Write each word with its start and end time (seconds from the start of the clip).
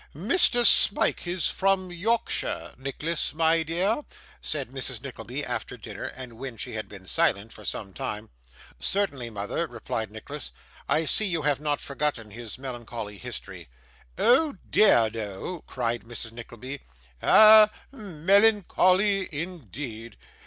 'Mr. 0.15 0.65
Smike 0.65 1.27
is 1.27 1.45
from 1.51 1.91
Yorkshire, 1.91 2.73
Nicholas, 2.75 3.35
my 3.35 3.61
dear?' 3.61 4.01
said 4.41 4.71
Mrs. 4.71 5.03
Nickleby, 5.03 5.45
after 5.45 5.77
dinner, 5.77 6.05
and 6.15 6.39
when 6.39 6.57
she 6.57 6.71
had 6.73 6.89
been 6.89 7.05
silent 7.05 7.53
for 7.53 7.63
some 7.63 7.93
time. 7.93 8.31
'Certainly, 8.79 9.29
mother,' 9.29 9.67
replied 9.67 10.09
Nicholas. 10.09 10.51
'I 10.89 11.05
see 11.05 11.25
you 11.25 11.43
have 11.43 11.61
not 11.61 11.79
forgotten 11.79 12.31
his 12.31 12.57
melancholy 12.57 13.19
history.' 13.19 13.69
'O 14.17 14.53
dear 14.67 15.07
no,' 15.13 15.61
cried 15.67 16.01
Mrs. 16.01 16.31
Nickleby. 16.31 16.81
'Ah! 17.21 17.69
melancholy, 17.91 19.29
indeed. 19.31 20.17